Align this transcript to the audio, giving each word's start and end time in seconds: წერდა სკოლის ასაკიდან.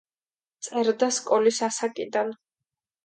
წერდა 0.67 1.09
სკოლის 1.17 1.59
ასაკიდან. 1.71 2.33